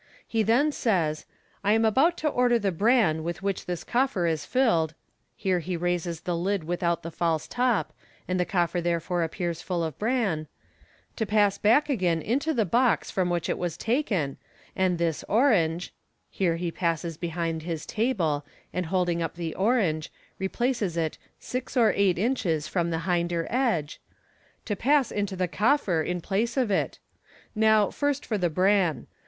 [0.27, 1.27] He then says,"
[1.63, 4.95] I am about to order the bran with which this coffer is filled"
[5.45, 7.93] (here he raises the lid without the false top,
[8.27, 10.47] and the coffer therefore appears full of bran)"
[11.17, 14.37] to pass back again into the box from which it was taken,
[14.75, 15.93] and this orange"
[16.31, 18.43] (here he passes behind his table,
[18.73, 23.45] and holding up the orange, replaces it si x or eight inches from the hinder
[23.51, 24.01] edge)
[24.65, 26.97] "to pass into the coffer in place of it.
[27.53, 29.05] Now, first for the bran.